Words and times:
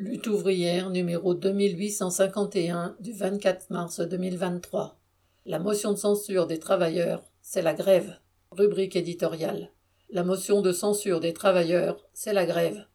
Lutte 0.00 0.28
ouvrière 0.28 0.90
numéro 0.90 1.34
2851 1.34 2.94
du 3.00 3.12
24 3.12 3.70
mars 3.70 3.98
2023. 3.98 4.96
La 5.44 5.58
motion 5.58 5.90
de 5.90 5.96
censure 5.96 6.46
des 6.46 6.60
travailleurs, 6.60 7.24
c'est 7.42 7.62
la 7.62 7.74
grève. 7.74 8.20
Rubrique 8.52 8.94
éditoriale. 8.94 9.72
La 10.08 10.22
motion 10.22 10.62
de 10.62 10.70
censure 10.70 11.18
des 11.18 11.32
travailleurs, 11.32 12.06
c'est 12.14 12.32
la 12.32 12.46
grève. 12.46 12.86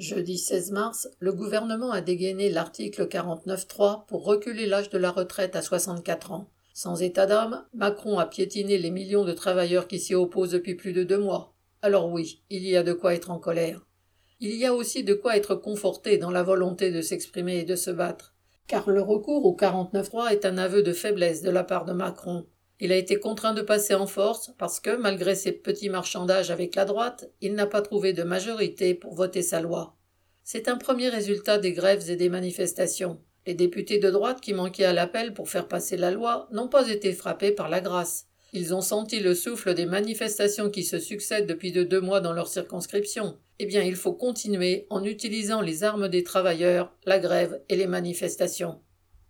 Jeudi 0.00 0.36
16 0.36 0.72
mars, 0.72 1.08
le 1.20 1.32
gouvernement 1.32 1.92
a 1.92 2.00
dégainé 2.00 2.50
l'article 2.50 3.06
49.3 3.06 4.06
pour 4.06 4.24
reculer 4.24 4.66
l'âge 4.66 4.90
de 4.90 4.98
la 4.98 5.12
retraite 5.12 5.54
à 5.54 5.62
64 5.62 6.32
ans. 6.32 6.50
Sans 6.74 7.00
état 7.02 7.26
d'âme, 7.26 7.66
Macron 7.72 8.18
a 8.18 8.26
piétiné 8.26 8.78
les 8.78 8.90
millions 8.90 9.24
de 9.24 9.32
travailleurs 9.32 9.86
qui 9.86 10.00
s'y 10.00 10.16
opposent 10.16 10.50
depuis 10.50 10.74
plus 10.74 10.92
de 10.92 11.04
deux 11.04 11.18
mois. 11.18 11.54
Alors 11.82 12.10
oui, 12.10 12.42
il 12.50 12.66
y 12.66 12.76
a 12.76 12.82
de 12.82 12.94
quoi 12.94 13.14
être 13.14 13.30
en 13.30 13.38
colère. 13.38 13.87
Il 14.40 14.54
y 14.54 14.66
a 14.66 14.72
aussi 14.72 15.02
de 15.02 15.14
quoi 15.14 15.36
être 15.36 15.56
conforté 15.56 16.16
dans 16.16 16.30
la 16.30 16.44
volonté 16.44 16.92
de 16.92 17.02
s'exprimer 17.02 17.58
et 17.58 17.64
de 17.64 17.74
se 17.74 17.90
battre. 17.90 18.34
Car 18.68 18.88
le 18.88 19.02
recours 19.02 19.44
au 19.44 19.56
49.3 19.56 20.30
est 20.30 20.44
un 20.44 20.58
aveu 20.58 20.82
de 20.84 20.92
faiblesse 20.92 21.42
de 21.42 21.50
la 21.50 21.64
part 21.64 21.84
de 21.84 21.92
Macron. 21.92 22.46
Il 22.78 22.92
a 22.92 22.96
été 22.96 23.18
contraint 23.18 23.54
de 23.54 23.62
passer 23.62 23.94
en 23.94 24.06
force 24.06 24.52
parce 24.56 24.78
que, 24.78 24.94
malgré 24.96 25.34
ses 25.34 25.50
petits 25.50 25.88
marchandages 25.88 26.52
avec 26.52 26.76
la 26.76 26.84
droite, 26.84 27.28
il 27.40 27.54
n'a 27.54 27.66
pas 27.66 27.82
trouvé 27.82 28.12
de 28.12 28.22
majorité 28.22 28.94
pour 28.94 29.14
voter 29.14 29.42
sa 29.42 29.60
loi. 29.60 29.96
C'est 30.44 30.68
un 30.68 30.76
premier 30.76 31.08
résultat 31.08 31.58
des 31.58 31.72
grèves 31.72 32.08
et 32.08 32.16
des 32.16 32.28
manifestations. 32.28 33.20
Les 33.44 33.54
députés 33.54 33.98
de 33.98 34.10
droite 34.10 34.40
qui 34.40 34.54
manquaient 34.54 34.84
à 34.84 34.92
l'appel 34.92 35.34
pour 35.34 35.48
faire 35.48 35.66
passer 35.66 35.96
la 35.96 36.12
loi 36.12 36.48
n'ont 36.52 36.68
pas 36.68 36.88
été 36.88 37.12
frappés 37.12 37.50
par 37.50 37.68
la 37.68 37.80
grâce. 37.80 38.26
Ils 38.54 38.74
ont 38.74 38.80
senti 38.80 39.20
le 39.20 39.34
souffle 39.34 39.74
des 39.74 39.84
manifestations 39.84 40.70
qui 40.70 40.82
se 40.82 40.98
succèdent 40.98 41.46
depuis 41.46 41.70
de 41.70 41.82
deux 41.82 42.00
mois 42.00 42.20
dans 42.20 42.32
leur 42.32 42.48
circonscription. 42.48 43.36
Eh 43.58 43.66
bien, 43.66 43.82
il 43.82 43.94
faut 43.94 44.14
continuer 44.14 44.86
en 44.88 45.04
utilisant 45.04 45.60
les 45.60 45.84
armes 45.84 46.08
des 46.08 46.22
travailleurs, 46.22 46.92
la 47.04 47.18
grève 47.18 47.60
et 47.68 47.76
les 47.76 47.86
manifestations. 47.86 48.80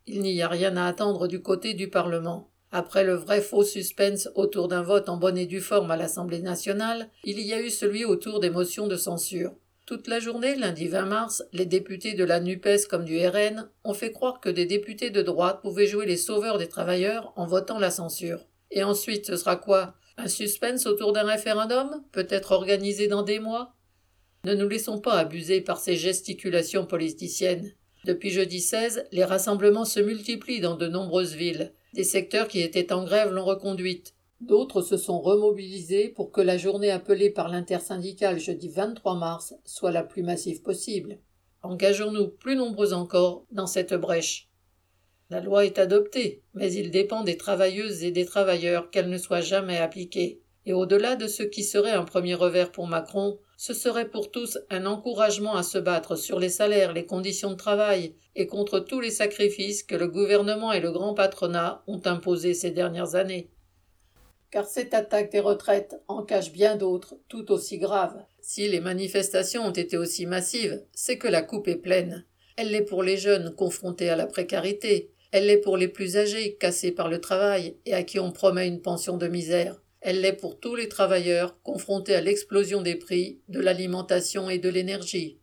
Il 0.06 0.20
n'y 0.20 0.41
a 0.41 0.48
rien 0.48 0.77
à 0.77 0.86
attendre 0.86 1.27
du 1.27 1.42
côté 1.42 1.75
du 1.75 1.88
Parlement. 1.88 2.48
Après 2.70 3.02
le 3.02 3.14
vrai 3.14 3.41
faux 3.41 3.64
suspense 3.64 4.28
autour 4.34 4.69
d'un 4.69 4.83
vote 4.83 5.08
en 5.08 5.16
bonne 5.16 5.38
et 5.38 5.47
due 5.47 5.60
forme 5.60 5.91
à 5.91 5.97
l'Assemblée 5.97 6.41
nationale, 6.41 7.08
il 7.25 7.41
y 7.41 7.53
a 7.53 7.60
eu 7.60 7.70
celui 7.70 8.05
autour 8.05 8.38
des 8.38 8.50
motions 8.50 8.86
de 8.86 8.97
censure. 8.97 9.53
Toute 9.84 10.06
la 10.06 10.20
journée, 10.20 10.55
lundi 10.55 10.86
20 10.86 11.06
mars, 11.06 11.42
les 11.53 11.64
députés 11.64 12.12
de 12.12 12.25
la 12.25 12.41
NUPES 12.41 12.86
comme 12.88 13.06
du 13.06 13.27
RN 13.27 13.69
ont 13.84 13.94
fait 13.94 14.12
croire 14.12 14.38
que 14.38 14.50
des 14.50 14.66
députés 14.66 15.10
de 15.10 15.22
droite 15.22 15.60
pouvaient 15.62 15.86
jouer 15.86 16.05
les 16.05 16.19
sauveurs 16.19 16.58
des 16.58 16.69
travailleurs 16.69 17.32
en 17.36 17.47
votant 17.47 17.78
la 17.78 17.91
censure. 17.91 18.44
Et 18.70 18.83
ensuite, 18.83 19.27
ce 19.27 19.36
sera 19.36 19.56
quoi? 19.56 19.94
Un 20.16 20.28
suspense 20.28 20.86
autour 20.86 21.12
d'un 21.12 21.24
référendum, 21.24 22.02
peut-être 22.12 22.52
organisé 22.52 23.08
dans 23.08 23.22
des 23.22 23.38
mois? 23.38 23.75
Ne 24.44 24.55
nous 24.55 24.69
laissons 24.69 25.00
pas 25.00 25.19
abuser 25.19 25.60
par 25.60 25.78
ces 25.78 25.97
gesticulations 25.97 26.86
politiciennes. 26.86 27.72
Depuis 28.05 28.30
jeudi 28.30 28.60
16, 28.60 29.06
les 29.12 29.25
rassemblements 29.25 29.84
se 29.84 30.00
multiplient 30.00 30.60
dans 30.60 30.77
de 30.77 30.86
nombreuses 30.86 31.34
villes. 31.34 31.72
Des 31.94 32.05
secteurs 32.05 32.48
qui 32.48 32.60
étaient 32.60 32.92
en 32.92 33.05
grève 33.05 33.33
l'ont 33.33 33.44
reconduite. 33.44 34.14
D'autres 34.41 34.82
se 34.82 34.97
sont 34.97 35.20
remobilisés 35.20 36.08
pour 36.08 36.30
que 36.30 36.41
la 36.41 36.58
journée 36.58 36.91
appelée 36.91 37.30
par 37.30 37.48
l'intersyndicale 37.48 38.38
jeudi 38.38 38.69
23 38.69 39.16
mars 39.16 39.55
soit 39.64 39.91
la 39.91 40.05
plus 40.05 40.22
massive 40.22 40.62
possible. 40.62 41.19
Engageons-nous 41.62 42.28
plus 42.28 42.55
nombreux 42.55 42.92
encore 42.92 43.44
dans 43.50 43.66
cette 43.66 43.94
brèche. 43.94 44.47
La 45.31 45.41
loi 45.41 45.67
est 45.67 45.79
adoptée, 45.79 46.43
mais 46.55 46.73
il 46.73 46.91
dépend 46.91 47.23
des 47.23 47.37
travailleuses 47.37 48.03
et 48.03 48.11
des 48.11 48.25
travailleurs 48.25 48.91
qu'elle 48.91 49.11
ne 49.11 49.19
soit 49.19 49.43
jamais 49.43 49.77
appliquée. 49.77 50.41
Et 50.65 50.73
au-delà 50.73 51.17
de 51.17 51.27
ce 51.27 51.43
qui 51.43 51.65
serait 51.65 51.91
un 51.91 52.05
premier 52.05 52.34
revers 52.34 52.73
pour 52.73 52.87
Macron, 52.87 53.39
ce 53.59 53.75
serait 53.75 54.09
pour 54.09 54.31
tous 54.31 54.59
un 54.71 54.87
encouragement 54.87 55.55
à 55.55 55.62
se 55.62 55.77
battre 55.77 56.17
sur 56.17 56.39
les 56.39 56.49
salaires, 56.49 56.95
les 56.95 57.05
conditions 57.05 57.51
de 57.51 57.56
travail 57.56 58.15
et 58.37 58.47
contre 58.47 58.79
tous 58.81 59.01
les 59.01 59.11
sacrifices 59.11 59.83
que 59.83 59.97
le 59.97 60.09
gouvernement 60.09 60.73
et 60.73 60.81
le 60.81 60.93
grand 60.93 61.12
patronat 61.12 61.83
ont 61.87 62.01
imposés 62.06 62.55
ces 62.55 62.71
dernières 62.71 63.15
années. 63.15 63.51
Car 64.51 64.67
cette 64.67 64.94
attaque 64.94 65.31
des 65.31 65.41
retraites 65.41 66.00
en 66.09 66.22
cache 66.22 66.53
bien 66.53 66.77
d'autres, 66.77 67.17
tout 67.28 67.53
aussi 67.53 67.77
graves. 67.77 68.25
Si 68.41 68.67
les 68.67 68.81
manifestations 68.81 69.67
ont 69.67 69.72
été 69.72 69.99
aussi 69.99 70.25
massives, 70.25 70.83
c'est 70.94 71.19
que 71.19 71.28
la 71.28 71.43
coupe 71.43 71.69
est 71.69 71.77
pleine. 71.77 72.25
Elle 72.56 72.71
l'est 72.71 72.83
pour 72.83 73.03
les 73.03 73.19
jeunes 73.19 73.55
confrontés 73.55 74.09
à 74.09 74.17
la 74.17 74.27
précarité, 74.27 75.11
elle 75.31 75.47
l'est 75.47 75.59
pour 75.59 75.77
les 75.77 75.89
plus 75.89 76.16
âgés, 76.16 76.56
cassés 76.56 76.93
par 76.93 77.09
le 77.09 77.21
travail, 77.21 77.77
et 77.84 77.94
à 77.94 78.03
qui 78.03 78.19
on 78.19 78.33
promet 78.33 78.66
une 78.66 78.81
pension 78.81 79.16
de 79.16 79.28
misère. 79.28 79.81
Elle 80.00 80.21
l'est 80.21 80.33
pour 80.33 80.59
tous 80.59 80.75
les 80.75 80.89
travailleurs, 80.89 81.61
confrontés 81.62 82.15
à 82.15 82.21
l'explosion 82.21 82.83
des 82.83 82.94
prix, 82.94 83.41
de 83.49 83.61
l'alimentation 83.61 84.49
et 84.49 84.59
de 84.59 84.69
l'énergie. 84.69 85.38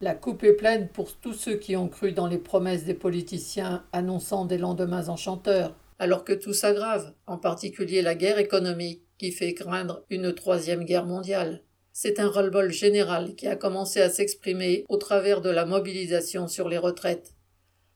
La 0.00 0.14
coupe 0.14 0.42
est 0.44 0.54
pleine 0.54 0.88
pour 0.88 1.14
tous 1.14 1.34
ceux 1.34 1.56
qui 1.56 1.76
ont 1.76 1.88
cru 1.88 2.12
dans 2.12 2.26
les 2.26 2.38
promesses 2.38 2.84
des 2.84 2.94
politiciens 2.94 3.84
annonçant 3.92 4.46
des 4.46 4.56
lendemains 4.56 5.08
enchanteurs, 5.08 5.76
alors 5.98 6.24
que 6.24 6.32
tout 6.32 6.54
s'aggrave, 6.54 7.12
en 7.26 7.36
particulier 7.36 8.00
la 8.00 8.14
guerre 8.14 8.38
économique 8.38 9.02
qui 9.18 9.30
fait 9.30 9.52
craindre 9.52 10.02
une 10.08 10.34
troisième 10.34 10.84
guerre 10.84 11.04
mondiale. 11.04 11.62
C'est 11.92 12.18
un 12.18 12.28
roll-ball 12.28 12.72
général 12.72 13.34
qui 13.34 13.46
a 13.46 13.56
commencé 13.56 14.00
à 14.00 14.08
s'exprimer 14.08 14.86
au 14.88 14.96
travers 14.96 15.42
de 15.42 15.50
la 15.50 15.66
mobilisation 15.66 16.48
sur 16.48 16.70
les 16.70 16.78
retraites. 16.78 17.34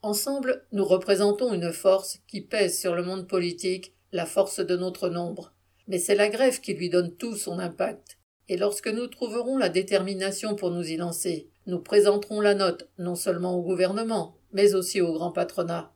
Ensemble, 0.05 0.67
nous 0.71 0.85
représentons 0.85 1.55
une 1.55 1.73
force 1.73 2.19
qui 2.27 2.43
pèse 2.43 2.79
sur 2.79 2.95
le 2.95 3.03
monde 3.03 3.27
politique, 3.27 3.95
la 4.13 4.27
force 4.27 4.61
de 4.61 4.77
notre 4.77 5.09
nombre. 5.09 5.55
Mais 5.89 5.97
c'est 5.97 6.15
la 6.15 6.29
grève 6.29 6.61
qui 6.61 6.75
lui 6.75 6.91
donne 6.91 7.17
tout 7.17 7.37
son 7.37 7.59
impact. 7.59 8.19
Et 8.51 8.59
lorsque 8.59 8.89
nous 8.89 9.07
trouverons 9.07 9.57
la 9.57 9.71
détermination 9.71 10.57
pour 10.57 10.71
nous 10.71 10.87
y 10.87 10.99
lancer, 10.99 11.49
nous 11.67 11.79
présenterons 11.79 12.43
la 12.43 12.55
note 12.55 12.87
non 12.99 13.15
seulement 13.15 13.57
au 13.57 13.63
gouvernement, 13.63 14.37
mais 14.53 14.75
aussi 14.75 15.01
au 15.01 15.15
grand 15.15 15.33
patronat. 15.33 15.91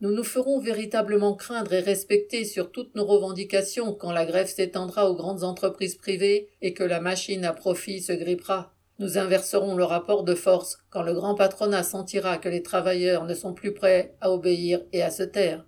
Nous 0.00 0.10
nous 0.10 0.24
ferons 0.24 0.58
véritablement 0.58 1.34
craindre 1.34 1.72
et 1.72 1.78
respecter 1.78 2.44
sur 2.44 2.72
toutes 2.72 2.96
nos 2.96 3.06
revendications 3.06 3.94
quand 3.94 4.10
la 4.10 4.26
grève 4.26 4.48
s'étendra 4.48 5.08
aux 5.08 5.14
grandes 5.14 5.44
entreprises 5.44 5.94
privées 5.94 6.48
et 6.62 6.74
que 6.74 6.82
la 6.82 6.98
machine 6.98 7.44
à 7.44 7.52
profit 7.52 8.00
se 8.00 8.12
grippera. 8.12 8.75
Nous 8.98 9.18
inverserons 9.18 9.76
le 9.76 9.84
rapport 9.84 10.24
de 10.24 10.34
force 10.34 10.78
quand 10.88 11.02
le 11.02 11.12
grand 11.12 11.34
patronat 11.34 11.82
sentira 11.82 12.38
que 12.38 12.48
les 12.48 12.62
travailleurs 12.62 13.24
ne 13.24 13.34
sont 13.34 13.52
plus 13.52 13.74
prêts 13.74 14.14
à 14.22 14.32
obéir 14.32 14.80
et 14.92 15.02
à 15.02 15.10
se 15.10 15.22
taire. 15.22 15.66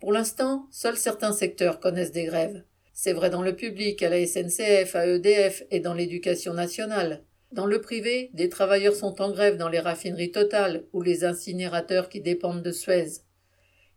Pour 0.00 0.12
l'instant, 0.12 0.66
seuls 0.70 0.96
certains 0.96 1.32
secteurs 1.32 1.78
connaissent 1.78 2.12
des 2.12 2.24
grèves. 2.24 2.64
C'est 2.94 3.12
vrai 3.12 3.28
dans 3.28 3.42
le 3.42 3.54
public, 3.54 4.02
à 4.02 4.08
la 4.08 4.24
SNCF, 4.26 4.94
à 4.94 5.06
EDF 5.06 5.64
et 5.70 5.80
dans 5.80 5.94
l'éducation 5.94 6.54
nationale. 6.54 7.24
Dans 7.52 7.66
le 7.66 7.80
privé, 7.80 8.30
des 8.32 8.48
travailleurs 8.48 8.96
sont 8.96 9.20
en 9.20 9.30
grève 9.30 9.58
dans 9.58 9.68
les 9.68 9.80
raffineries 9.80 10.32
totales 10.32 10.84
ou 10.92 11.02
les 11.02 11.24
incinérateurs 11.24 12.08
qui 12.08 12.20
dépendent 12.20 12.62
de 12.62 12.72
Suez. 12.72 13.20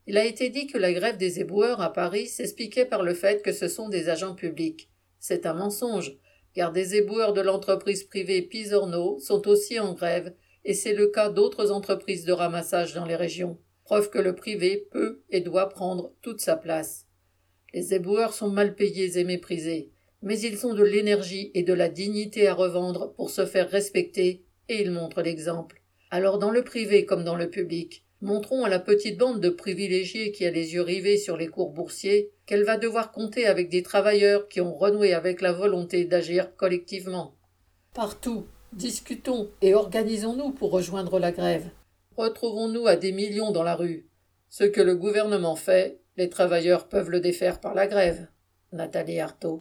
Il 0.07 0.17
a 0.17 0.25
été 0.25 0.50
dit 0.50 0.67
que 0.67 0.77
la 0.77 0.94
grève 0.94 1.17
des 1.17 1.39
éboueurs 1.39 1.81
à 1.81 1.94
Paris 1.94 2.27
s'expliquait 2.27 2.85
par 2.85 3.03
le 3.03 3.13
fait 3.13 3.41
que 3.41 3.53
ce 3.53 3.67
sont 3.67 3.88
des 3.88 4.09
agents 4.09 4.35
publics. 4.35 4.89
C'est 5.19 5.45
un 5.45 5.53
mensonge 5.53 6.17
car 6.53 6.72
des 6.72 6.96
éboueurs 6.96 7.34
de 7.34 7.41
l'entreprise 7.41 8.03
privée 8.03 8.41
Pisorno 8.41 9.19
sont 9.19 9.47
aussi 9.47 9.80
en 9.80 9.94
grève, 9.94 10.34
et 10.66 10.74
c'est 10.74 10.94
le 10.94 11.08
cas 11.08 11.30
d'autres 11.30 11.72
entreprises 11.72 12.25
de 12.25 12.34
ramassage 12.34 12.94
dans 12.94 13.06
les 13.06 13.16
régions, 13.16 13.58
preuve 13.84 14.09
que 14.09 14.19
le 14.19 14.35
privé 14.35 14.88
peut 14.91 15.22
et 15.30 15.41
doit 15.41 15.69
prendre 15.69 16.12
toute 16.22 16.41
sa 16.41 16.57
place. 16.57 17.06
Les 17.74 17.94
éboueurs 17.94 18.34
sont 18.34 18.50
mal 18.50 18.75
payés 18.75 19.18
et 19.18 19.24
méprisés, 19.24 19.91
mais 20.22 20.40
ils 20.40 20.66
ont 20.66 20.74
de 20.74 20.84
l'énergie 20.84 21.52
et 21.53 21.63
de 21.63 21.74
la 21.74 21.90
dignité 21.90 22.47
à 22.47 22.53
revendre 22.53 23.13
pour 23.13 23.30
se 23.30 23.46
faire 23.46 23.69
respecter, 23.69 24.44
et 24.69 24.81
ils 24.81 24.91
montrent 24.91 25.22
l'exemple. 25.22 25.81
Alors 26.09 26.40
dans 26.40 26.52
le 26.52 26.63
privé 26.63 27.06
comme 27.06 27.24
dans 27.24 27.36
le 27.36 27.50
public, 27.50 28.03
Montrons 28.22 28.66
à 28.66 28.69
la 28.69 28.79
petite 28.79 29.17
bande 29.17 29.41
de 29.41 29.50
privilégiés 29.50 30.31
qui 30.31 30.45
a 30.45 30.51
les 30.51 30.73
yeux 30.73 30.81
rivés 30.81 31.17
sur 31.17 31.38
les 31.38 31.47
cours 31.47 31.72
boursiers 31.72 32.31
qu'elle 32.47 32.63
va 32.63 32.78
devoir 32.78 33.11
compter 33.11 33.45
avec 33.45 33.69
des 33.69 33.83
travailleurs 33.83 34.47
qui 34.47 34.59
ont 34.59 34.75
renoué 34.75 35.13
avec 35.13 35.41
la 35.41 35.53
volonté 35.53 36.03
d'agir 36.05 36.56
collectivement. 36.56 37.35
Partout, 37.94 38.47
discutons 38.73 39.50
et 39.61 39.75
organisons-nous 39.75 40.51
pour 40.51 40.72
rejoindre 40.72 41.19
la 41.19 41.31
grève. 41.31 41.69
Retrouvons-nous 42.15 42.88
à 42.88 42.95
des 42.95 43.12
millions 43.12 43.51
dans 43.51 43.63
la 43.63 43.75
rue. 43.75 44.07
Ce 44.50 44.63
que 44.63 44.81
le 44.81 44.95
gouvernement 44.95 45.56
fait, 45.56 46.00
les 46.15 46.30
travailleurs 46.30 46.88
peuvent 46.88 47.12
le 47.12 47.19
défaire 47.19 47.59
par 47.59 47.75
la 47.75 47.86
grève. 47.86 48.27
Nathalie 48.71 49.19
Artaud. 49.19 49.56